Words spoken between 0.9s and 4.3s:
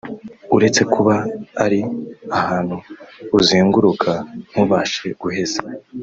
kuba ari ahantu uzenguruka